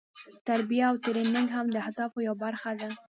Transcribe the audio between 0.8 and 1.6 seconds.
او ټریننګ